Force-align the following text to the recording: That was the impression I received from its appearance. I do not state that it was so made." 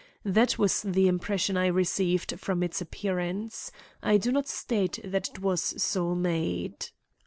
That 0.25 0.57
was 0.57 0.81
the 0.81 1.07
impression 1.07 1.57
I 1.57 1.67
received 1.67 2.39
from 2.39 2.63
its 2.63 2.81
appearance. 2.81 3.71
I 4.01 4.17
do 4.17 4.31
not 4.31 4.47
state 4.47 4.99
that 5.03 5.29
it 5.29 5.39
was 5.43 5.61
so 5.79 6.15
made." 6.15 6.87